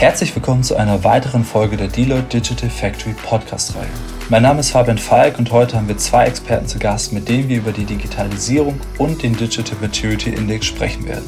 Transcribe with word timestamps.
Herzlich 0.00 0.34
willkommen 0.34 0.62
zu 0.62 0.76
einer 0.76 1.04
weiteren 1.04 1.44
Folge 1.44 1.76
der 1.76 1.88
Deloitte 1.88 2.40
Digital 2.40 2.70
Factory 2.70 3.12
Podcast-Reihe. 3.12 3.90
Mein 4.30 4.44
Name 4.44 4.60
ist 4.60 4.70
Fabian 4.70 4.96
Falk 4.96 5.38
und 5.38 5.52
heute 5.52 5.76
haben 5.76 5.88
wir 5.88 5.98
zwei 5.98 6.24
Experten 6.24 6.66
zu 6.66 6.78
Gast, 6.78 7.12
mit 7.12 7.28
denen 7.28 7.50
wir 7.50 7.58
über 7.58 7.70
die 7.70 7.84
Digitalisierung 7.84 8.80
und 8.96 9.22
den 9.22 9.36
Digital 9.36 9.76
Maturity 9.78 10.30
Index 10.30 10.64
sprechen 10.64 11.06
werden. 11.06 11.26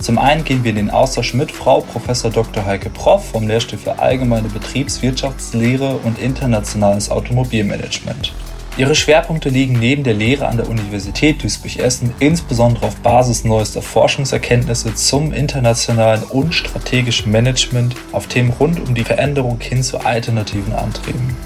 Zum 0.00 0.18
einen 0.18 0.42
gehen 0.42 0.64
wir 0.64 0.70
in 0.70 0.76
den 0.76 0.90
Austausch 0.90 1.34
mit 1.34 1.52
Frau 1.52 1.82
Prof. 1.82 2.08
Dr. 2.32 2.66
Heike 2.66 2.90
Proff 2.90 3.30
vom 3.30 3.46
Lehrstuhl 3.46 3.78
für 3.78 4.00
Allgemeine 4.00 4.48
Betriebswirtschaftslehre 4.48 5.98
und 5.98 6.18
Internationales 6.18 7.12
Automobilmanagement. 7.12 8.32
Ihre 8.76 8.94
Schwerpunkte 8.94 9.48
liegen 9.48 9.78
neben 9.78 10.04
der 10.04 10.14
Lehre 10.14 10.46
an 10.46 10.56
der 10.56 10.68
Universität 10.68 11.42
Duisburg-Essen 11.42 12.14
insbesondere 12.20 12.86
auf 12.86 12.96
Basis 12.96 13.44
neuester 13.44 13.82
Forschungserkenntnisse 13.82 14.94
zum 14.94 15.32
internationalen 15.32 16.22
und 16.22 16.54
strategischen 16.54 17.32
Management 17.32 17.96
auf 18.12 18.28
Themen 18.28 18.52
rund 18.58 18.80
um 18.80 18.94
die 18.94 19.04
Veränderung 19.04 19.58
hin 19.60 19.82
zu 19.82 19.98
alternativen 19.98 20.72
Antrieben. 20.72 21.36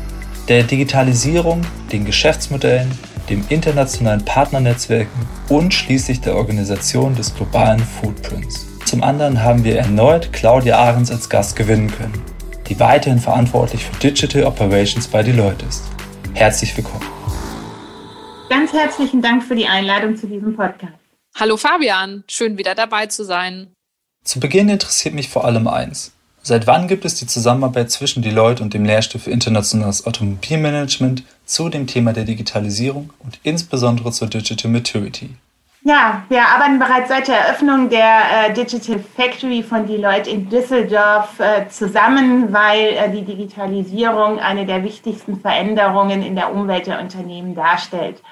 Der 0.49 0.63
Digitalisierung, 0.63 1.63
den 1.91 2.05
Geschäftsmodellen, 2.05 2.91
dem 3.31 3.43
internationalen 3.49 4.25
Partnernetzwerken 4.25 5.27
und 5.49 5.73
schließlich 5.73 6.21
der 6.21 6.37
Organisation 6.37 7.15
des 7.15 7.35
globalen 7.35 7.81
Footprints. 7.81 8.67
Zum 8.85 9.03
anderen 9.03 9.43
haben 9.43 9.65
wir 9.65 9.79
erneut 9.79 10.31
Claudia 10.33 10.79
Ahrens 10.79 11.11
als 11.11 11.31
Gast 11.31 11.57
gewinnen 11.57 11.91
können, 11.91 12.23
die 12.69 12.79
weiterhin 12.79 13.19
verantwortlich 13.19 13.83
für 13.83 13.97
Digital 13.97 14.45
Operations 14.45 15.09
bei 15.09 15.23
Deloitte 15.23 15.65
ist. 15.65 15.85
Herzlich 16.35 16.77
willkommen. 16.77 17.14
Ganz 18.49 18.73
herzlichen 18.73 19.23
Dank 19.23 19.43
für 19.43 19.57
die 19.57 19.67
Einladung 19.67 20.17
zu 20.17 20.27
diesem 20.27 20.55
Podcast. 20.55 20.93
Hallo 21.37 21.57
Fabian, 21.57 22.25
schön 22.29 22.59
wieder 22.59 22.75
dabei 22.75 23.07
zu 23.07 23.25
sein. 23.25 23.73
Zu 24.23 24.39
Beginn 24.39 24.69
interessiert 24.69 25.15
mich 25.15 25.29
vor 25.29 25.45
allem 25.45 25.67
eins. 25.67 26.13
Seit 26.43 26.67
wann 26.67 26.87
gibt 26.87 27.07
es 27.07 27.15
die 27.15 27.27
Zusammenarbeit 27.27 27.91
zwischen 27.91 28.23
Deloitte 28.23 28.63
und 28.63 28.75
dem 28.75 28.85
Lehrstuhl 28.85 29.21
für 29.21 29.31
internationales 29.31 30.07
Automobilmanagement 30.07 31.25
zu 31.47 31.71
dem 31.71 31.87
Thema 31.87 32.13
der 32.13 32.25
Digitalisierung 32.25 33.13
und 33.21 33.41
insbesondere 33.43 34.13
zur 34.13 34.29
Digital 34.29 34.71
Maturity? 34.71 35.31
Ja, 35.87 36.25
wir 36.31 36.41
arbeiten 36.47 36.79
bereits 36.79 37.11
seit 37.11 37.29
der 37.29 37.41
Eröffnung 37.41 37.91
der 37.91 38.47
äh, 38.47 38.53
Digital 38.55 38.99
Factory 39.01 39.63
von 39.63 39.87
Deloitte 39.87 40.31
in 40.31 40.49
Düsseldorf 40.49 41.39
äh, 41.39 41.69
zusammen, 41.69 42.51
weil 42.55 42.95
äh, 42.95 43.11
die 43.11 43.23
Digitalisierung 43.23 44.39
eine 44.39 44.65
der 44.65 44.83
wichtigsten 44.83 45.39
Veränderungen 45.39 46.23
in 46.23 46.37
der 46.37 46.55
Umwelt 46.55 46.87
der 46.87 47.01
Unternehmen 47.01 47.55
darstellt. 47.55 48.23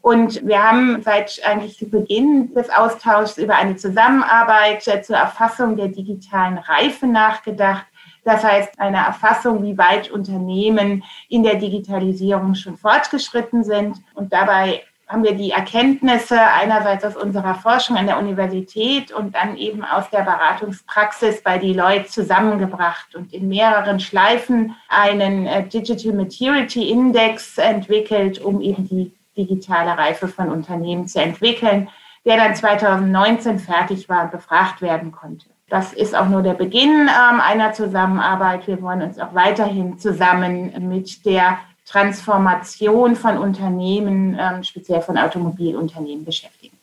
Und 0.00 0.46
wir 0.46 0.62
haben 0.62 1.02
seit 1.02 1.42
eigentlich 1.46 1.78
Beginn 1.90 2.54
des 2.54 2.70
Austauschs 2.70 3.36
über 3.36 3.56
eine 3.56 3.76
Zusammenarbeit 3.76 4.88
äh, 4.88 5.02
zur 5.02 5.16
Erfassung 5.16 5.76
der 5.76 5.88
digitalen 5.88 6.56
Reife 6.56 7.06
nachgedacht. 7.06 7.84
Das 8.24 8.42
heißt, 8.42 8.80
eine 8.80 9.04
Erfassung, 9.04 9.62
wie 9.62 9.76
weit 9.76 10.10
Unternehmen 10.10 11.04
in 11.28 11.42
der 11.42 11.56
Digitalisierung 11.56 12.54
schon 12.54 12.78
fortgeschritten 12.78 13.62
sind. 13.62 13.98
Und 14.14 14.32
dabei 14.32 14.80
haben 15.14 15.22
wir 15.22 15.36
die 15.36 15.52
Erkenntnisse 15.52 16.36
einerseits 16.40 17.04
aus 17.04 17.16
unserer 17.16 17.54
Forschung 17.54 17.96
an 17.96 18.08
der 18.08 18.18
Universität 18.18 19.12
und 19.12 19.36
dann 19.36 19.56
eben 19.56 19.84
aus 19.84 20.10
der 20.10 20.22
Beratungspraxis 20.22 21.40
bei 21.40 21.56
Deloitte 21.56 22.08
zusammengebracht 22.08 23.14
und 23.14 23.32
in 23.32 23.46
mehreren 23.46 24.00
Schleifen 24.00 24.74
einen 24.88 25.46
äh, 25.46 25.68
Digital 25.68 26.14
Maturity 26.14 26.90
Index 26.90 27.58
entwickelt, 27.58 28.40
um 28.40 28.60
eben 28.60 28.88
die 28.88 29.12
digitale 29.36 29.96
Reife 29.96 30.26
von 30.26 30.48
Unternehmen 30.48 31.06
zu 31.06 31.20
entwickeln, 31.20 31.88
der 32.24 32.36
dann 32.36 32.56
2019 32.56 33.60
fertig 33.60 34.08
war 34.08 34.24
und 34.24 34.32
befragt 34.32 34.82
werden 34.82 35.12
konnte. 35.12 35.46
Das 35.68 35.92
ist 35.92 36.16
auch 36.16 36.28
nur 36.28 36.42
der 36.42 36.54
Beginn 36.54 37.08
ähm, 37.08 37.40
einer 37.40 37.72
Zusammenarbeit. 37.72 38.66
Wir 38.66 38.82
wollen 38.82 39.02
uns 39.02 39.20
auch 39.20 39.32
weiterhin 39.32 39.96
zusammen 39.96 40.88
mit 40.88 41.24
der 41.24 41.58
Transformation 41.84 43.14
von 43.14 43.38
Unternehmen, 43.38 44.36
ähm, 44.38 44.62
speziell 44.62 45.02
von 45.02 45.18
Automobilunternehmen 45.18 46.24
beschäftigen. 46.24 46.73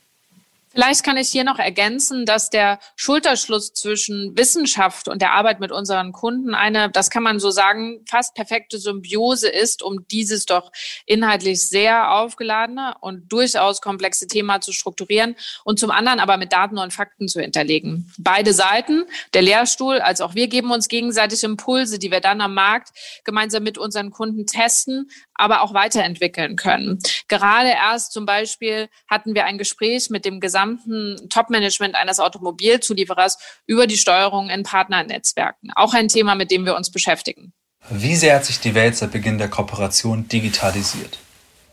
Vielleicht 0.74 1.04
kann 1.04 1.18
ich 1.18 1.30
hier 1.30 1.44
noch 1.44 1.60
ergänzen, 1.60 2.26
dass 2.26 2.50
der 2.50 2.80
Schulterschluss 2.96 3.74
zwischen 3.74 4.38
Wissenschaft 4.38 5.10
und 5.10 5.22
der 5.22 5.34
Arbeit 5.34 5.60
mit 5.60 5.72
unseren 5.72 6.14
Kunden 6.14 6.56
eine, 6.56 6.90
das 6.90 7.10
kann 7.10 7.24
man 7.24 7.40
so 7.40 7.52
sagen, 7.52 8.06
fast 8.10 8.36
perfekte 8.36 8.78
Symbiose 8.78 9.50
ist, 9.50 9.84
um 9.84 10.08
dieses 10.08 10.46
doch 10.46 10.72
inhaltlich 11.06 11.68
sehr 11.68 12.12
aufgeladene 12.12 12.96
und 13.02 13.32
durchaus 13.34 13.82
komplexe 13.82 14.28
Thema 14.28 14.62
zu 14.62 14.72
strukturieren 14.72 15.36
und 15.66 15.78
zum 15.78 15.92
anderen 15.92 16.22
aber 16.22 16.38
mit 16.38 16.54
Daten 16.54 16.78
und 16.78 16.94
Fakten 16.94 17.28
zu 17.28 17.42
hinterlegen. 17.42 18.10
Beide 18.18 18.54
Seiten, 18.54 19.04
der 19.34 19.42
Lehrstuhl 19.42 20.00
als 20.00 20.22
auch 20.22 20.36
wir, 20.36 20.48
geben 20.48 20.72
uns 20.72 20.88
gegenseitig 20.88 21.44
Impulse, 21.44 22.00
die 22.00 22.12
wir 22.12 22.22
dann 22.22 22.40
am 22.40 22.54
Markt 22.54 22.90
gemeinsam 23.26 23.64
mit 23.64 23.78
unseren 23.78 24.10
Kunden 24.10 24.46
testen, 24.48 25.10
aber 25.34 25.62
auch 25.64 25.74
weiterentwickeln 25.74 26.56
können. 26.56 27.00
Gerade 27.28 27.70
erst 27.70 28.14
zum 28.14 28.26
Beispiel 28.26 28.90
hatten 29.10 29.36
wir 29.36 29.46
ein 29.46 29.58
Gespräch 29.58 30.10
mit 30.10 30.24
dem 30.24 30.40
gesamten 30.62 31.30
Top-Management 31.30 31.96
eines 31.96 32.20
Automobilzulieferers 32.20 33.38
über 33.66 33.88
die 33.88 33.98
Steuerung 33.98 34.50
in 34.50 34.64
Partnernetzwerken. 34.64 35.72
Auch 35.76 35.94
ein 35.94 36.08
Thema, 36.08 36.36
mit 36.36 36.52
dem 36.52 36.66
wir 36.66 36.76
uns 36.76 36.92
beschäftigen. 36.92 37.54
Wie 37.90 38.16
sehr 38.16 38.36
hat 38.36 38.46
sich 38.46 38.60
die 38.60 38.76
Welt 38.76 38.96
seit 38.96 39.12
Beginn 39.12 39.38
der 39.38 39.50
Kooperation 39.50 40.28
digitalisiert? 40.28 41.18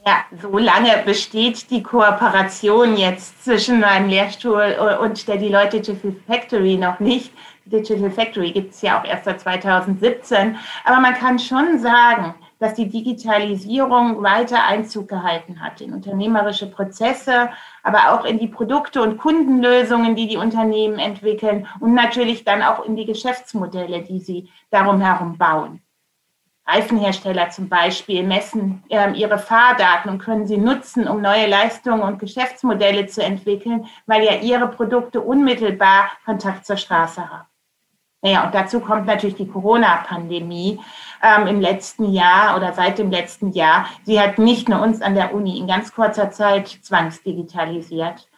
Ja, 0.06 0.24
so 0.40 0.56
lange 0.56 1.02
besteht 1.04 1.70
die 1.70 1.82
Kooperation 1.82 2.96
jetzt 2.96 3.44
zwischen 3.44 3.80
meinem 3.80 4.08
Lehrstuhl 4.08 4.76
und 5.02 5.28
der 5.28 5.36
Deloitte 5.36 5.80
Digital 5.80 6.16
Factory 6.26 6.76
noch 6.76 6.98
nicht. 6.98 7.30
Digital 7.66 8.10
Factory 8.10 8.52
gibt 8.52 8.72
es 8.72 8.80
ja 8.80 8.98
auch 8.98 9.04
erst 9.04 9.26
seit 9.26 9.40
2017. 9.42 10.56
Aber 10.84 11.00
man 11.00 11.12
kann 11.12 11.38
schon 11.38 11.78
sagen, 11.78 12.34
dass 12.58 12.74
die 12.74 12.88
Digitalisierung 12.88 14.22
weiter 14.22 14.64
Einzug 14.64 15.08
gehalten 15.08 15.60
hat 15.60 15.80
in 15.80 15.92
unternehmerische 15.92 16.70
Prozesse, 16.70 17.50
aber 17.82 18.12
auch 18.12 18.24
in 18.24 18.38
die 18.38 18.48
Produkte 18.48 19.02
und 19.02 19.18
Kundenlösungen, 19.18 20.16
die 20.16 20.28
die 20.28 20.36
Unternehmen 20.36 20.98
entwickeln 20.98 21.66
und 21.80 21.94
natürlich 21.94 22.44
dann 22.44 22.62
auch 22.62 22.84
in 22.84 22.96
die 22.96 23.06
Geschäftsmodelle, 23.06 24.02
die 24.02 24.20
sie 24.20 24.50
darum 24.70 25.00
herum 25.00 25.38
bauen. 25.38 25.80
Reifenhersteller 26.68 27.48
zum 27.48 27.70
Beispiel 27.70 28.22
messen 28.22 28.84
äh, 28.90 29.12
ihre 29.12 29.38
Fahrdaten 29.38 30.10
und 30.10 30.18
können 30.18 30.46
sie 30.46 30.58
nutzen, 30.58 31.08
um 31.08 31.22
neue 31.22 31.46
Leistungen 31.46 32.02
und 32.02 32.18
Geschäftsmodelle 32.18 33.06
zu 33.06 33.22
entwickeln, 33.22 33.86
weil 34.06 34.22
ja 34.22 34.34
ihre 34.34 34.68
Produkte 34.68 35.22
unmittelbar 35.22 36.10
Kontakt 36.26 36.66
zur 36.66 36.76
Straße 36.76 37.26
haben. 37.26 37.48
Naja, 38.20 38.44
und 38.44 38.54
dazu 38.54 38.80
kommt 38.80 39.06
natürlich 39.06 39.36
die 39.36 39.46
Corona-Pandemie 39.46 40.80
ähm, 41.22 41.46
im 41.46 41.60
letzten 41.60 42.12
Jahr 42.12 42.56
oder 42.56 42.72
seit 42.72 42.98
dem 42.98 43.12
letzten 43.12 43.52
Jahr. 43.52 43.86
Sie 44.04 44.20
hat 44.20 44.38
nicht 44.38 44.68
nur 44.68 44.82
uns 44.82 45.00
an 45.00 45.14
der 45.14 45.32
Uni 45.34 45.58
in 45.58 45.68
ganz 45.68 45.94
kurzer 45.94 46.30
Zeit 46.32 46.68
zwangsdigitalisiert, 46.68 48.28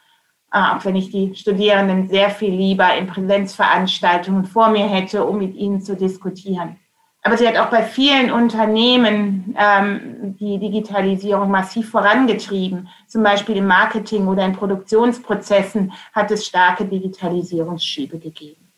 äh, 0.52 0.58
auch 0.58 0.84
wenn 0.84 0.96
ich 0.96 1.10
die 1.10 1.34
Studierenden 1.34 2.08
sehr 2.08 2.28
viel 2.28 2.52
lieber 2.52 2.94
in 2.94 3.06
Präsenzveranstaltungen 3.06 4.44
vor 4.44 4.68
mir 4.68 4.86
hätte, 4.86 5.24
um 5.24 5.38
mit 5.38 5.54
ihnen 5.54 5.80
zu 5.80 5.96
diskutieren. 5.96 6.78
Aber 7.22 7.38
sie 7.38 7.48
hat 7.48 7.56
auch 7.56 7.70
bei 7.70 7.82
vielen 7.82 8.30
Unternehmen 8.30 9.54
ähm, 9.58 10.36
die 10.38 10.58
Digitalisierung 10.58 11.50
massiv 11.50 11.90
vorangetrieben. 11.90 12.88
Zum 13.06 13.22
Beispiel 13.22 13.56
im 13.56 13.66
Marketing 13.66 14.26
oder 14.26 14.44
in 14.44 14.54
Produktionsprozessen 14.54 15.92
hat 16.14 16.30
es 16.30 16.46
starke 16.46 16.84
Digitalisierungsschübe 16.84 18.18
gegeben. 18.18 18.69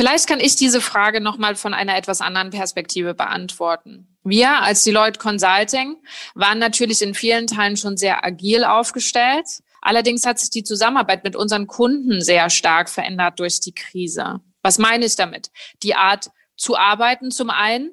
Vielleicht 0.00 0.26
kann 0.26 0.40
ich 0.40 0.56
diese 0.56 0.80
Frage 0.80 1.20
nochmal 1.20 1.56
von 1.56 1.74
einer 1.74 1.94
etwas 1.94 2.22
anderen 2.22 2.48
Perspektive 2.48 3.12
beantworten. 3.12 4.08
Wir 4.24 4.62
als 4.62 4.82
Deloitte 4.82 5.20
Consulting 5.20 5.98
waren 6.34 6.58
natürlich 6.58 7.02
in 7.02 7.12
vielen 7.12 7.46
Teilen 7.46 7.76
schon 7.76 7.98
sehr 7.98 8.24
agil 8.24 8.64
aufgestellt. 8.64 9.44
Allerdings 9.82 10.24
hat 10.24 10.38
sich 10.38 10.48
die 10.48 10.64
Zusammenarbeit 10.64 11.22
mit 11.22 11.36
unseren 11.36 11.66
Kunden 11.66 12.22
sehr 12.22 12.48
stark 12.48 12.88
verändert 12.88 13.40
durch 13.40 13.60
die 13.60 13.74
Krise. 13.74 14.40
Was 14.62 14.78
meine 14.78 15.04
ich 15.04 15.16
damit? 15.16 15.50
Die 15.82 15.94
Art 15.94 16.30
zu 16.56 16.78
arbeiten 16.78 17.30
zum 17.30 17.50
einen, 17.50 17.90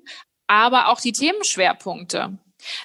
aber 0.47 0.87
auch 0.87 1.01
die 1.01 1.11
Themenschwerpunkte. 1.11 2.37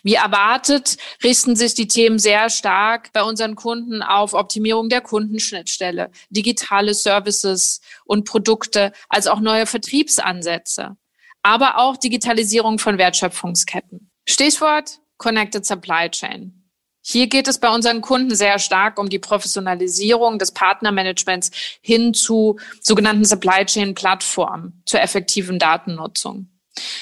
Wie 0.03 0.15
erwartet 0.15 0.97
richten 1.23 1.57
sich 1.57 1.75
die 1.75 1.89
Themen 1.89 2.19
sehr 2.19 2.51
stark 2.51 3.13
bei 3.13 3.23
unseren 3.23 3.57
Kunden 3.57 4.03
auf 4.03 4.35
Optimierung 4.35 4.89
der 4.89 5.01
Kundenschnittstelle, 5.01 6.11
digitale 6.31 6.95
Services 6.95 7.81
und 8.05 8.25
Produkte, 8.25 8.93
als 9.09 9.27
auch 9.27 9.41
neue 9.41 9.67
Vertriebsansätze, 9.67 10.97
aber 11.43 11.79
auch 11.79 11.97
Digitalisierung 11.97 12.79
von 12.79 12.99
Wertschöpfungsketten. 12.99 14.11
Stichwort 14.29 15.01
Connected 15.19 15.65
Supply 15.65 16.09
Chain. 16.11 16.63
Hier 17.05 17.27
geht 17.27 17.49
es 17.49 17.59
bei 17.59 17.69
unseren 17.69 18.01
Kunden 18.01 18.35
sehr 18.35 18.61
stark 18.61 18.99
um 18.99 19.09
die 19.09 19.19
Professionalisierung 19.19 20.39
des 20.39 20.53
Partnermanagements 20.53 21.51
hin 21.81 22.15
zu 22.15 22.59
sogenannten 22.81 23.25
Supply 23.25 23.67
Chain 23.67 23.95
Plattformen 23.95 24.83
zur 24.87 25.01
effektiven 25.01 25.59
Datennutzung. 25.59 26.52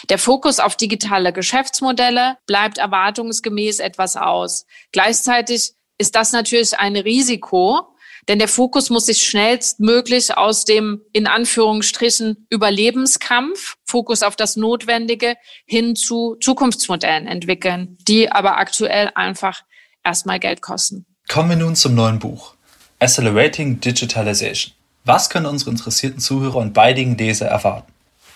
Der 0.09 0.19
Fokus 0.19 0.59
auf 0.59 0.77
digitale 0.77 1.33
Geschäftsmodelle 1.33 2.39
bleibt 2.47 2.79
erwartungsgemäß 2.79 3.79
etwas 3.79 4.17
aus. 4.17 4.67
Gleichzeitig 4.93 5.73
ist 5.99 6.17
das 6.17 6.33
natürlich 6.33 6.79
ein 6.79 6.97
Risiko, 6.97 7.91
Denn 8.29 8.39
der 8.39 8.49
Fokus 8.49 8.91
muss 8.91 9.07
sich 9.07 9.23
schnellstmöglich 9.23 10.37
aus 10.37 10.65
dem 10.65 11.01
in 11.13 11.27
Anführungsstrichen 11.27 12.47
Überlebenskampf, 12.51 13.77
Fokus 13.85 14.23
auf 14.23 14.37
das 14.37 14.57
Notwendige, 14.57 15.37
hin 15.67 15.97
zu 15.97 16.37
Zukunftsmodellen 16.41 17.27
entwickeln, 17.27 17.97
die 18.07 18.31
aber 18.31 18.59
aktuell 18.59 19.11
einfach 19.15 19.63
erstmal 20.05 20.39
Geld 20.39 20.63
kosten. 20.63 21.07
Kommen 21.29 21.51
wir 21.51 21.57
nun 21.57 21.77
zum 21.77 21.95
neuen 21.95 22.19
Buch. 22.19 22.55
Accelerating 22.99 23.81
Digitalization. 23.81 24.75
Was 25.05 25.31
können 25.31 25.47
unsere 25.47 25.71
interessierten 25.71 26.21
Zuhörer 26.21 26.57
und 26.57 26.75
beidigen 26.75 27.17
Leser 27.17 27.47
erwarten? 27.47 27.91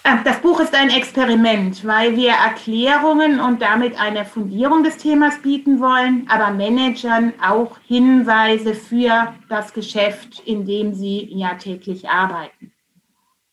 Ah, 0.07 0.23
das 0.23 0.39
Buch 0.43 0.61
ist 0.61 0.75
ein 0.75 0.91
Experiment, 0.91 1.83
weil 1.87 2.15
wir 2.15 2.33
Erklärungen 2.33 3.41
und 3.41 3.63
damit 3.63 3.99
eine 3.99 4.27
Fundierung 4.27 4.85
des 4.85 4.99
Themas 4.99 5.41
bieten 5.41 5.81
wollen, 5.81 6.29
aber 6.29 6.51
Managern 6.51 7.33
auch 7.43 7.79
Hinweise 7.87 8.75
für 8.75 9.35
das 9.49 9.73
Geschäft, 9.73 10.41
in 10.45 10.67
dem 10.67 10.93
sie 10.93 11.31
ja 11.33 11.55
täglich 11.55 12.07
arbeiten. 12.07 12.71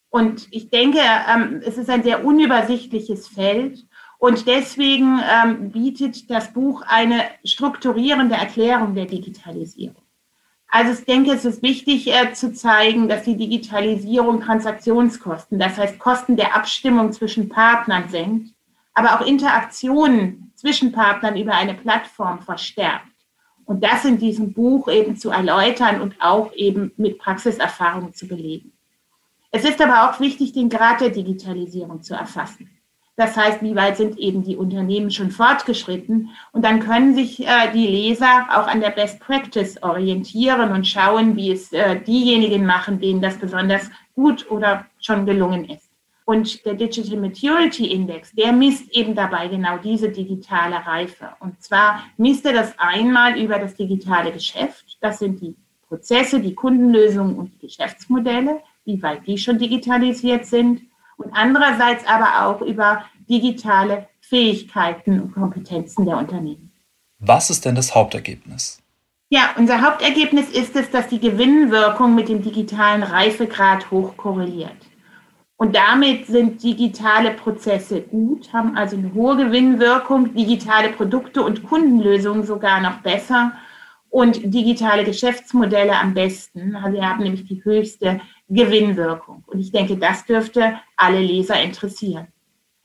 Und 0.10 0.50
ich 0.52 0.70
denke, 0.70 1.00
ähm, 1.34 1.62
es 1.66 1.78
ist 1.78 1.90
ein 1.90 2.04
sehr 2.04 2.26
unübersichtliches 2.26 3.30
Feld 3.30 3.86
und 4.18 4.46
deswegen 4.46 5.22
ähm, 5.22 5.72
bietet 5.72 6.30
das 6.30 6.52
Buch 6.52 6.84
eine 6.86 7.24
strukturierende 7.46 8.36
Erklärung 8.36 8.94
der 8.94 9.06
Digitalisierung. 9.06 10.01
Also 10.74 10.94
ich 10.94 11.06
denke, 11.06 11.34
es 11.34 11.44
ist 11.44 11.62
wichtig 11.62 12.08
äh, 12.08 12.32
zu 12.32 12.54
zeigen, 12.54 13.10
dass 13.10 13.24
die 13.24 13.36
Digitalisierung 13.36 14.40
Transaktionskosten, 14.40 15.60
das 15.60 15.78
heißt 15.78 16.00
Kosten 16.00 16.38
der 16.38 16.56
Abstimmung 16.56 17.12
zwischen 17.12 17.50
Partnern 17.50 18.08
senkt, 18.08 18.54
aber 18.94 19.20
auch 19.20 19.26
Interaktionen 19.26 20.54
zwischen 20.56 20.94
Partnern 20.94 21.36
über 21.36 21.54
eine 21.54 21.74
Plattform 21.74 22.42
verstärkt. 22.42 23.06
Und 23.66 23.84
das 23.84 24.06
in 24.06 24.18
diesem 24.18 24.54
Buch 24.54 24.88
eben 24.88 25.18
zu 25.18 25.30
erläutern 25.30 26.00
und 26.00 26.16
auch 26.22 26.54
eben 26.54 26.94
mit 26.96 27.20
Praxiserfahrungen 27.20 28.14
zu 28.14 28.28
belegen. 28.28 28.72
Es 29.52 29.66
ist 29.66 29.82
aber 29.82 30.10
auch 30.10 30.22
wichtig, 30.22 30.54
den 30.54 30.70
Grad 30.70 31.02
der 31.02 31.10
Digitalisierung 31.10 32.02
zu 32.02 32.14
erfassen. 32.14 32.70
Das 33.22 33.38
heißt, 33.38 33.62
wie 33.62 33.76
weit 33.76 33.98
sind 33.98 34.18
eben 34.18 34.42
die 34.42 34.58
Unternehmen 34.58 35.12
schon 35.12 35.30
fortgeschritten? 35.30 36.32
Und 36.54 36.66
dann 36.66 36.80
können 36.80 37.14
sich 37.14 37.46
äh, 37.46 37.72
die 37.72 37.86
Leser 37.86 38.48
auch 38.50 38.66
an 38.66 38.82
der 38.82 38.90
Best 38.90 39.20
Practice 39.20 39.78
orientieren 39.84 40.72
und 40.72 40.88
schauen, 40.88 41.36
wie 41.36 41.52
es 41.52 41.72
äh, 41.72 42.02
diejenigen 42.02 42.66
machen, 42.66 43.00
denen 43.00 43.22
das 43.22 43.38
besonders 43.38 43.92
gut 44.16 44.50
oder 44.50 44.88
schon 45.00 45.28
gelungen 45.28 45.70
ist. 45.70 45.88
Und 46.26 46.66
der 46.66 46.74
Digital 46.74 47.20
Maturity 47.20 47.92
Index, 47.92 48.32
der 48.32 48.54
misst 48.54 48.90
eben 48.92 49.14
dabei 49.14 49.48
genau 49.50 49.78
diese 49.78 50.10
digitale 50.10 50.84
Reife. 50.84 51.30
Und 51.42 51.62
zwar 51.62 52.04
misst 52.18 52.44
er 52.48 52.54
das 52.54 52.74
einmal 52.80 53.40
über 53.40 53.60
das 53.60 53.76
digitale 53.76 54.32
Geschäft. 54.32 54.98
Das 55.00 55.20
sind 55.20 55.40
die 55.42 55.56
Prozesse, 55.88 56.40
die 56.40 56.56
Kundenlösungen 56.56 57.36
und 57.36 57.52
die 57.54 57.68
Geschäftsmodelle, 57.68 58.62
wie 58.86 59.04
weit 59.04 59.28
die 59.28 59.38
schon 59.38 59.60
digitalisiert 59.60 60.48
sind 60.48 60.82
und 61.22 61.32
andererseits 61.34 62.06
aber 62.06 62.46
auch 62.46 62.62
über 62.62 63.06
digitale 63.30 64.08
Fähigkeiten 64.22 65.22
und 65.22 65.34
Kompetenzen 65.34 66.06
der 66.06 66.18
Unternehmen. 66.18 66.72
Was 67.20 67.50
ist 67.50 67.66
denn 67.66 67.76
das 67.76 67.94
Hauptergebnis? 67.94 68.82
Ja, 69.30 69.52
unser 69.58 69.82
Hauptergebnis 69.82 70.50
ist 70.50 70.76
es, 70.76 70.90
dass 70.92 71.08
die 71.08 71.20
Gewinnwirkung 71.20 72.16
mit 72.16 72.28
dem 72.28 72.42
digitalen 72.42 73.04
Reifegrad 73.04 73.90
hoch 73.90 74.18
korreliert. 74.18 74.76
Und 75.56 75.76
damit 75.76 76.26
sind 76.26 76.64
digitale 76.64 77.32
Prozesse 77.32 78.02
gut, 78.02 78.52
haben 78.52 78.76
also 78.76 78.98
eine 78.98 79.14
hohe 79.14 79.38
Gewinnwirkung, 79.38 80.34
digitale 80.34 80.90
Produkte 80.90 81.44
und 81.44 81.64
Kundenlösungen 81.64 82.44
sogar 82.44 82.82
noch 82.82 83.02
besser 83.02 83.54
und 84.10 84.54
digitale 84.54 85.04
Geschäftsmodelle 85.04 85.98
am 85.98 86.14
besten. 86.14 86.74
Wir 86.90 87.08
haben 87.08 87.24
nämlich 87.24 87.46
die 87.46 87.64
höchste 87.64 88.20
Gewinnwirkung. 88.52 89.44
Und 89.48 89.60
ich 89.60 89.72
denke, 89.72 89.98
das 89.98 90.26
dürfte 90.26 90.76
alle 90.98 91.20
Leser 91.20 91.62
interessieren. 91.62 92.28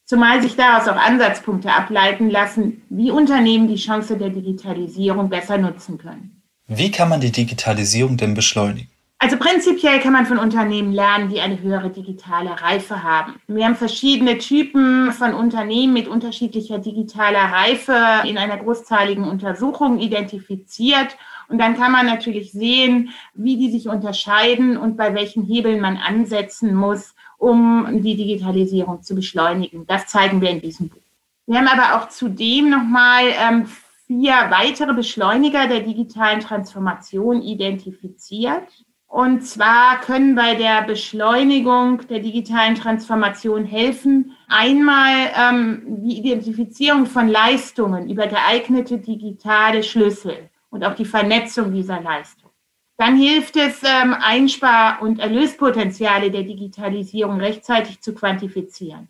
Zumal 0.04 0.40
sich 0.40 0.54
daraus 0.54 0.86
auch 0.88 0.96
Ansatzpunkte 0.96 1.72
ableiten 1.72 2.30
lassen, 2.30 2.82
wie 2.88 3.10
Unternehmen 3.10 3.66
die 3.66 3.74
Chance 3.74 4.16
der 4.16 4.30
Digitalisierung 4.30 5.28
besser 5.28 5.58
nutzen 5.58 5.98
können. 5.98 6.42
Wie 6.68 6.90
kann 6.90 7.08
man 7.08 7.20
die 7.20 7.32
Digitalisierung 7.32 8.16
denn 8.16 8.34
beschleunigen? 8.34 8.88
Also 9.18 9.38
prinzipiell 9.38 9.98
kann 10.00 10.12
man 10.12 10.26
von 10.26 10.38
Unternehmen 10.38 10.92
lernen, 10.92 11.30
die 11.30 11.40
eine 11.40 11.60
höhere 11.60 11.88
digitale 11.88 12.60
Reife 12.60 13.02
haben. 13.02 13.40
Wir 13.46 13.64
haben 13.64 13.74
verschiedene 13.74 14.36
Typen 14.36 15.10
von 15.12 15.32
Unternehmen 15.32 15.94
mit 15.94 16.06
unterschiedlicher 16.06 16.78
digitaler 16.78 17.44
Reife 17.44 17.96
in 18.28 18.36
einer 18.36 18.58
großzahligen 18.58 19.24
Untersuchung 19.24 19.98
identifiziert. 20.00 21.16
Und 21.48 21.58
dann 21.58 21.76
kann 21.76 21.92
man 21.92 22.06
natürlich 22.06 22.52
sehen, 22.52 23.10
wie 23.34 23.56
die 23.56 23.70
sich 23.70 23.88
unterscheiden 23.88 24.76
und 24.76 24.96
bei 24.96 25.14
welchen 25.14 25.44
Hebeln 25.44 25.80
man 25.80 25.96
ansetzen 25.96 26.74
muss, 26.74 27.14
um 27.38 28.02
die 28.02 28.16
Digitalisierung 28.16 29.02
zu 29.02 29.14
beschleunigen. 29.14 29.86
Das 29.86 30.06
zeigen 30.06 30.40
wir 30.40 30.50
in 30.50 30.60
diesem 30.60 30.88
Buch. 30.88 31.00
Wir 31.46 31.58
haben 31.58 31.68
aber 31.68 31.96
auch 31.96 32.08
zudem 32.08 32.70
nochmal 32.70 33.24
ähm, 33.38 33.66
vier 34.06 34.34
weitere 34.50 34.94
Beschleuniger 34.94 35.68
der 35.68 35.80
digitalen 35.80 36.40
Transformation 36.40 37.42
identifiziert. 37.42 38.64
Und 39.06 39.46
zwar 39.46 40.00
können 40.00 40.34
bei 40.34 40.56
der 40.56 40.82
Beschleunigung 40.82 42.06
der 42.08 42.18
digitalen 42.18 42.74
Transformation 42.74 43.64
helfen, 43.64 44.32
einmal 44.48 45.30
ähm, 45.36 45.82
die 46.02 46.18
Identifizierung 46.18 47.06
von 47.06 47.28
Leistungen 47.28 48.10
über 48.10 48.26
geeignete 48.26 48.98
digitale 48.98 49.84
Schlüssel 49.84 50.50
und 50.76 50.84
auch 50.84 50.94
die 50.94 51.04
Vernetzung 51.04 51.72
dieser 51.72 52.00
Leistung. 52.00 52.50
Dann 52.98 53.16
hilft 53.16 53.56
es, 53.56 53.82
ähm, 53.82 54.14
Einspar- 54.14 55.02
und 55.02 55.18
Erlöspotenziale 55.18 56.30
der 56.30 56.44
Digitalisierung 56.44 57.40
rechtzeitig 57.40 58.00
zu 58.00 58.14
quantifizieren. 58.14 59.08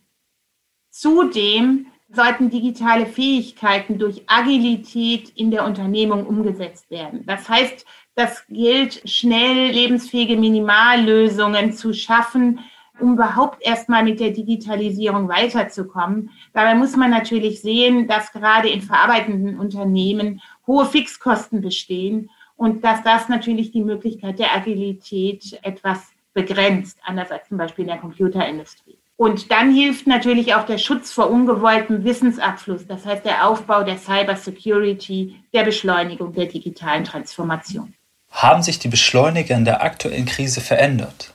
Zudem 0.90 1.86
sollten 2.08 2.50
digitale 2.50 3.06
Fähigkeiten 3.06 3.98
durch 3.98 4.22
Agilität 4.28 5.30
in 5.30 5.50
der 5.50 5.64
Unternehmung 5.64 6.26
umgesetzt 6.26 6.90
werden. 6.90 7.24
Das 7.26 7.48
heißt, 7.48 7.84
das 8.14 8.46
gilt, 8.48 9.02
schnell 9.08 9.72
lebensfähige 9.72 10.36
Minimallösungen 10.36 11.72
zu 11.72 11.92
schaffen, 11.92 12.60
um 12.98 13.14
überhaupt 13.14 13.62
erstmal 13.62 14.04
mit 14.04 14.20
der 14.20 14.30
Digitalisierung 14.30 15.28
weiterzukommen. 15.28 16.30
Dabei 16.54 16.74
muss 16.74 16.96
man 16.96 17.10
natürlich 17.10 17.60
sehen, 17.60 18.08
dass 18.08 18.32
gerade 18.32 18.68
in 18.68 18.80
verarbeitenden 18.80 19.58
Unternehmen 19.58 20.40
hohe 20.66 20.86
Fixkosten 20.86 21.60
bestehen 21.60 22.30
und 22.56 22.84
dass 22.84 23.02
das 23.02 23.28
natürlich 23.28 23.70
die 23.70 23.82
Möglichkeit 23.82 24.38
der 24.38 24.54
Agilität 24.54 25.58
etwas 25.62 26.00
begrenzt, 26.32 26.98
anders 27.04 27.30
als 27.30 27.48
zum 27.48 27.58
Beispiel 27.58 27.84
in 27.84 27.88
der 27.90 27.98
Computerindustrie. 27.98 28.98
Und 29.16 29.50
dann 29.50 29.74
hilft 29.74 30.06
natürlich 30.06 30.54
auch 30.54 30.66
der 30.66 30.76
Schutz 30.76 31.10
vor 31.10 31.30
ungewolltem 31.30 32.04
Wissensabfluss, 32.04 32.86
das 32.86 33.06
heißt 33.06 33.24
der 33.24 33.48
Aufbau 33.48 33.82
der 33.82 33.96
Cybersecurity, 33.96 35.36
der 35.54 35.64
Beschleunigung 35.64 36.34
der 36.34 36.46
digitalen 36.46 37.04
Transformation. 37.04 37.94
Haben 38.30 38.62
sich 38.62 38.78
die 38.78 38.88
Beschleuniger 38.88 39.56
in 39.56 39.64
der 39.64 39.82
aktuellen 39.82 40.26
Krise 40.26 40.60
verändert? 40.60 41.32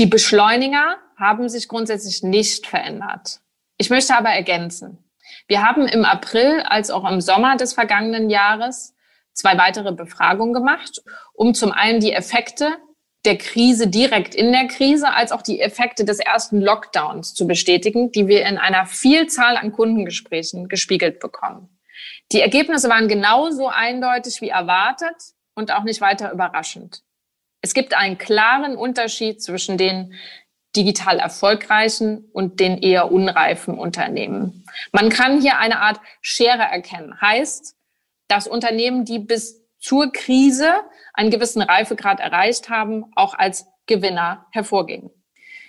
Die 0.00 0.06
Beschleuniger 0.06 0.96
haben 1.16 1.48
sich 1.48 1.68
grundsätzlich 1.68 2.24
nicht 2.24 2.66
verändert. 2.66 3.40
Ich 3.76 3.90
möchte 3.90 4.16
aber 4.16 4.30
ergänzen. 4.30 4.98
Wir 5.46 5.62
haben 5.62 5.86
im 5.86 6.04
April 6.04 6.62
als 6.66 6.90
auch 6.90 7.08
im 7.10 7.20
Sommer 7.20 7.56
des 7.56 7.72
vergangenen 7.72 8.30
Jahres 8.30 8.94
zwei 9.32 9.56
weitere 9.58 9.92
Befragungen 9.92 10.52
gemacht, 10.52 11.02
um 11.32 11.54
zum 11.54 11.72
einen 11.72 12.00
die 12.00 12.12
Effekte 12.12 12.76
der 13.24 13.36
Krise 13.36 13.88
direkt 13.88 14.34
in 14.34 14.52
der 14.52 14.66
Krise 14.66 15.12
als 15.12 15.30
auch 15.32 15.42
die 15.42 15.60
Effekte 15.60 16.04
des 16.04 16.20
ersten 16.20 16.60
Lockdowns 16.60 17.34
zu 17.34 17.46
bestätigen, 17.46 18.12
die 18.12 18.28
wir 18.28 18.46
in 18.46 18.56
einer 18.56 18.86
Vielzahl 18.86 19.56
an 19.56 19.72
Kundengesprächen 19.72 20.68
gespiegelt 20.68 21.20
bekommen. 21.20 21.68
Die 22.32 22.40
Ergebnisse 22.40 22.88
waren 22.88 23.08
genauso 23.08 23.68
eindeutig 23.68 24.40
wie 24.40 24.48
erwartet 24.48 25.16
und 25.54 25.72
auch 25.72 25.82
nicht 25.82 26.00
weiter 26.00 26.32
überraschend. 26.32 27.02
Es 27.60 27.74
gibt 27.74 27.92
einen 27.94 28.16
klaren 28.16 28.76
Unterschied 28.76 29.42
zwischen 29.42 29.76
den 29.76 30.14
digital 30.76 31.18
erfolgreichen 31.18 32.28
und 32.32 32.60
den 32.60 32.78
eher 32.78 33.10
unreifen 33.10 33.78
Unternehmen. 33.78 34.64
Man 34.92 35.08
kann 35.08 35.40
hier 35.40 35.58
eine 35.58 35.80
Art 35.80 36.00
Schere 36.20 36.62
erkennen. 36.62 37.20
Heißt, 37.20 37.76
dass 38.28 38.46
Unternehmen, 38.46 39.04
die 39.04 39.18
bis 39.18 39.60
zur 39.78 40.12
Krise 40.12 40.72
einen 41.14 41.30
gewissen 41.30 41.62
Reifegrad 41.62 42.20
erreicht 42.20 42.70
haben, 42.70 43.06
auch 43.16 43.34
als 43.34 43.66
Gewinner 43.86 44.46
hervorgehen. 44.52 45.10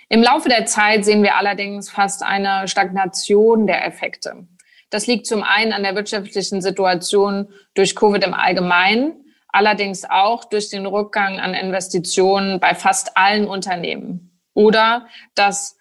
Im 0.08 0.22
Laufe 0.22 0.48
der 0.48 0.66
Zeit 0.66 1.04
sehen 1.04 1.22
wir 1.22 1.36
allerdings 1.36 1.90
fast 1.90 2.22
eine 2.22 2.68
Stagnation 2.68 3.66
der 3.66 3.86
Effekte. 3.86 4.46
Das 4.90 5.06
liegt 5.06 5.26
zum 5.26 5.42
einen 5.42 5.72
an 5.72 5.82
der 5.82 5.94
wirtschaftlichen 5.94 6.60
Situation 6.60 7.48
durch 7.74 7.96
Covid 7.96 8.22
im 8.22 8.34
Allgemeinen, 8.34 9.24
allerdings 9.48 10.04
auch 10.04 10.44
durch 10.44 10.68
den 10.68 10.84
Rückgang 10.84 11.40
an 11.40 11.54
Investitionen 11.54 12.60
bei 12.60 12.74
fast 12.74 13.16
allen 13.16 13.46
Unternehmen. 13.46 14.31
Oder 14.54 15.06
dass 15.34 15.76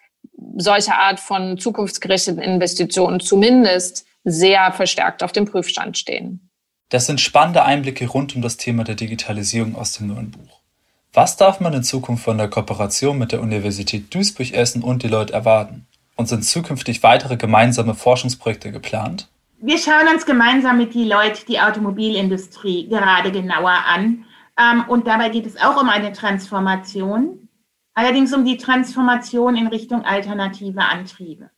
solche 0.58 0.96
Art 0.96 1.20
von 1.20 1.58
zukunftsgerichteten 1.58 2.42
Investitionen 2.42 3.20
zumindest 3.20 4.06
sehr 4.24 4.72
verstärkt 4.72 5.24
auf 5.24 5.32
dem 5.32 5.46
Prüfstand 5.46 5.98
stehen. 5.98 6.50
Das 6.90 7.06
sind 7.06 7.22
spannende 7.22 7.63
Einblicke 7.63 8.08
rund 8.08 8.36
um 8.36 8.42
das 8.42 8.58
Thema 8.58 8.84
der 8.84 8.96
Digitalisierung 8.96 9.75
aus 9.75 9.94
dem 9.94 10.08
neuen 10.08 10.32
Buch. 10.32 10.60
Was 11.13 11.38
darf 11.38 11.60
man 11.60 11.74
in 11.74 11.84
Zukunft 11.84 12.24
von 12.24 12.38
der 12.38 12.50
Kooperation 12.50 13.18
mit 13.18 13.32
der 13.32 13.42
Universität 13.42 14.13
Duisburg-Essen 14.13 14.82
und 14.84 15.04
Deloitte 15.04 15.34
erwarten? 15.34 15.88
Und 16.16 16.28
sind 16.28 16.46
zukünftig 16.46 17.01
weitere 17.04 17.36
gemeinsame 17.36 17.96
Forschungsprojekte 17.96 18.72
geplant? 18.72 19.28
Wir 19.60 19.78
schauen 19.78 20.08
uns 20.13 20.25
gemeinsam 20.25 20.78
mit 20.78 20.94
Deloitte 20.94 21.46
die 21.46 21.60
Automobilindustrie 21.60 22.88
gerade 22.88 23.32
genauer 23.32 23.75
an. 23.88 24.25
Ähm, 24.60 24.86
und 24.88 25.08
dabei 25.08 25.30
geht 25.30 25.46
es 25.46 25.58
auch 25.58 25.82
um 25.82 25.90
eine 25.90 26.12
Transformation, 26.12 27.48
allerdings 27.93 28.33
um 28.33 28.45
die 28.45 28.57
Transformation 28.57 29.55
in 29.55 29.67
Richtung 29.67 30.03
alternative 30.03 30.81
Antriebe. 30.81 31.50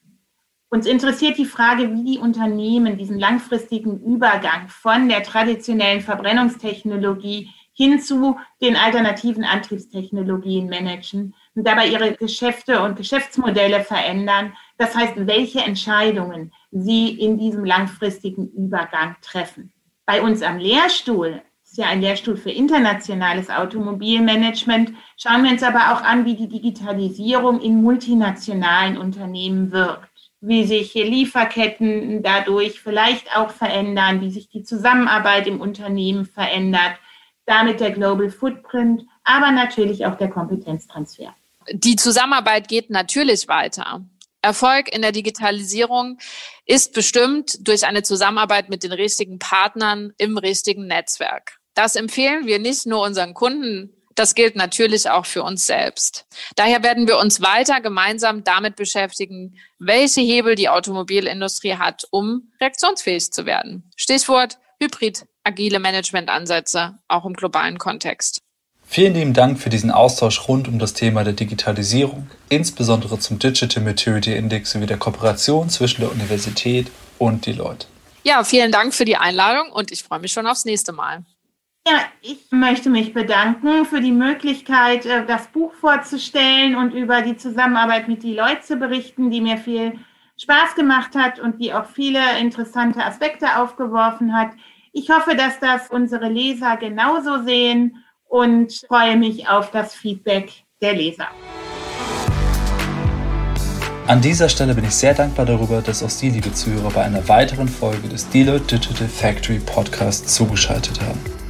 Uns 0.69 0.87
interessiert 0.87 1.37
die 1.37 1.45
Frage, 1.45 1.93
wie 1.93 2.03
die 2.03 2.17
Unternehmen 2.17 2.97
diesen 2.97 3.19
langfristigen 3.19 3.99
Übergang 3.99 4.67
von 4.69 5.07
der 5.07 5.21
traditionellen 5.21 6.01
Verbrennungstechnologie 6.01 7.49
hin 7.73 7.99
zu 7.99 8.37
den 8.59 8.75
alternativen 8.75 9.43
Antriebstechnologien 9.43 10.69
managen 10.69 11.35
und 11.53 11.67
dabei 11.67 11.87
ihre 11.87 12.13
Geschäfte 12.13 12.81
und 12.81 12.95
Geschäftsmodelle 12.95 13.81
verändern. 13.81 14.53
Das 14.77 14.95
heißt, 14.95 15.13
welche 15.27 15.59
Entscheidungen 15.59 16.51
sie 16.71 17.09
in 17.19 17.37
diesem 17.37 17.65
langfristigen 17.65 18.49
Übergang 18.49 19.15
treffen. 19.21 19.71
Bei 20.05 20.21
uns 20.21 20.41
am 20.41 20.57
Lehrstuhl 20.57 21.41
ist 21.73 21.79
ja 21.79 21.87
ein 21.87 22.01
Lehrstuhl 22.01 22.37
für 22.37 22.51
internationales 22.51 23.49
Automobilmanagement. 23.49 24.93
Schauen 25.17 25.43
wir 25.43 25.49
uns 25.49 25.63
aber 25.63 25.91
auch 25.91 26.03
an, 26.03 26.23
wie 26.23 26.35
die 26.35 26.47
Digitalisierung 26.47 27.59
in 27.61 27.81
multinationalen 27.81 28.95
Unternehmen 28.95 29.71
wirkt 29.71 30.07
wie 30.45 30.65
sich 30.65 30.93
Lieferketten 30.93 32.21
dadurch 32.21 32.81
vielleicht 32.81 33.33
auch 33.33 33.49
verändern, 33.49 34.19
wie 34.19 34.29
sich 34.29 34.49
die 34.49 34.63
Zusammenarbeit 34.63 35.47
im 35.47 35.61
Unternehmen 35.61 36.25
verändert, 36.25 36.97
damit 37.45 37.79
der 37.79 37.91
Global 37.91 38.29
Footprint, 38.29 39.03
aber 39.23 39.51
natürlich 39.51 40.05
auch 40.05 40.17
der 40.17 40.29
Kompetenztransfer. 40.29 41.33
Die 41.71 41.95
Zusammenarbeit 41.95 42.67
geht 42.67 42.89
natürlich 42.89 43.47
weiter. 43.47 44.01
Erfolg 44.41 44.93
in 44.93 45.01
der 45.01 45.13
Digitalisierung 45.13 46.17
ist 46.65 46.93
bestimmt 46.93 47.65
durch 47.65 47.85
eine 47.87 48.03
Zusammenarbeit 48.03 48.67
mit 48.67 48.83
den 48.83 48.91
richtigen 48.91 49.39
Partnern 49.39 50.11
im 50.17 50.37
richtigen 50.37 50.87
Netzwerk. 50.87 51.62
Das 51.73 51.95
empfehlen 51.95 52.45
wir 52.45 52.59
nicht 52.59 52.85
nur 52.85 53.01
unseren 53.01 53.33
Kunden 53.33 53.93
das 54.15 54.35
gilt 54.35 54.55
natürlich 54.55 55.09
auch 55.09 55.25
für 55.25 55.43
uns 55.43 55.65
selbst. 55.65 56.25
Daher 56.55 56.83
werden 56.83 57.07
wir 57.07 57.17
uns 57.17 57.41
weiter 57.41 57.81
gemeinsam 57.81 58.43
damit 58.43 58.75
beschäftigen, 58.75 59.55
welche 59.79 60.21
Hebel 60.21 60.55
die 60.55 60.69
Automobilindustrie 60.69 61.75
hat, 61.75 62.05
um 62.11 62.51
reaktionsfähig 62.61 63.31
zu 63.31 63.45
werden. 63.45 63.89
Stichwort 63.95 64.59
Hybrid, 64.79 65.25
agile 65.43 65.79
Managementansätze, 65.79 66.99
auch 67.07 67.25
im 67.25 67.33
globalen 67.33 67.77
Kontext. 67.77 68.41
Vielen 68.85 69.13
lieben 69.13 69.33
Dank 69.33 69.59
für 69.59 69.69
diesen 69.69 69.91
Austausch 69.91 70.47
rund 70.47 70.67
um 70.67 70.77
das 70.77 70.93
Thema 70.93 71.23
der 71.23 71.33
Digitalisierung, 71.33 72.29
insbesondere 72.49 73.17
zum 73.17 73.39
Digital 73.39 73.81
Maturity 73.81 74.35
Index 74.35 74.71
sowie 74.71 74.85
der 74.85 74.97
Kooperation 74.97 75.69
zwischen 75.69 76.01
der 76.01 76.11
Universität 76.11 76.91
und 77.17 77.45
die 77.45 77.53
Leute. 77.53 77.87
Ja, 78.23 78.43
vielen 78.43 78.71
Dank 78.71 78.93
für 78.93 79.05
die 79.05 79.17
Einladung 79.17 79.71
und 79.71 79.91
ich 79.91 80.03
freue 80.03 80.19
mich 80.19 80.31
schon 80.31 80.47
aufs 80.47 80.65
nächste 80.65 80.91
Mal. 80.91 81.25
Ja, 81.85 81.99
ich 82.21 82.49
möchte 82.49 82.89
mich 82.89 83.13
bedanken 83.13 83.83
für 83.83 83.99
die 83.99 84.13
Möglichkeit, 84.13 85.05
äh, 85.05 85.25
das 85.25 85.47
Buch 85.47 85.73
vorzustellen 85.73 86.75
und 86.75 86.93
über 86.93 87.21
die 87.21 87.35
Zusammenarbeit 87.35 88.07
mit 88.07 88.23
die 88.23 88.33
Leute 88.33 88.61
zu 88.61 88.77
berichten, 88.77 89.29
die 89.31 89.41
mir 89.41 89.57
viel 89.57 89.99
Spaß 90.37 90.75
gemacht 90.75 91.13
hat 91.13 91.41
und 91.41 91.61
die 91.61 91.73
auch 91.73 91.85
viele 91.85 92.39
interessante 92.39 93.03
Aspekte 93.03 93.57
aufgeworfen 93.57 94.33
hat. 94.33 94.51
Ich 94.93 95.09
hoffe, 95.09 95.35
dass 95.35 95.59
das 95.59 95.89
unsere 95.89 96.29
Leser 96.29 96.77
genauso 96.77 97.43
sehen 97.43 98.01
und 98.29 98.71
freue 98.87 99.17
mich 99.17 99.49
auf 99.49 99.71
das 99.71 99.93
Feedback 99.93 100.53
der 100.81 100.93
Leser. 100.93 101.27
An 104.07 104.21
dieser 104.21 104.47
Stelle 104.47 104.73
bin 104.73 104.85
ich 104.85 104.95
sehr 104.95 105.13
dankbar 105.13 105.45
darüber, 105.45 105.81
dass 105.81 106.01
auch 106.01 106.09
Sie, 106.09 106.29
liebe 106.29 106.53
Zuhörer, 106.53 106.91
bei 106.91 107.03
einer 107.03 107.27
weiteren 107.27 107.67
Folge 107.67 108.07
des 108.07 108.29
Deloitte 108.29 108.79
Digital 108.79 109.07
Factory 109.09 109.59
Podcast 109.59 110.29
zugeschaltet 110.29 111.01
haben. 111.01 111.42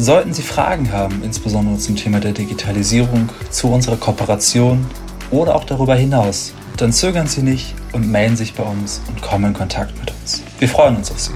Sollten 0.00 0.32
Sie 0.32 0.42
Fragen 0.42 0.92
haben, 0.92 1.24
insbesondere 1.24 1.76
zum 1.76 1.96
Thema 1.96 2.20
der 2.20 2.30
Digitalisierung, 2.30 3.30
zu 3.50 3.66
unserer 3.66 3.96
Kooperation 3.96 4.86
oder 5.32 5.56
auch 5.56 5.64
darüber 5.64 5.96
hinaus, 5.96 6.52
dann 6.76 6.92
zögern 6.92 7.26
Sie 7.26 7.42
nicht 7.42 7.74
und 7.92 8.08
melden 8.08 8.36
sich 8.36 8.54
bei 8.54 8.62
uns 8.62 9.00
und 9.08 9.20
kommen 9.20 9.46
in 9.46 9.54
Kontakt 9.54 9.98
mit 9.98 10.12
uns. 10.12 10.44
Wir 10.60 10.68
freuen 10.68 10.94
uns 10.94 11.10
auf 11.10 11.18
Sie. 11.18 11.32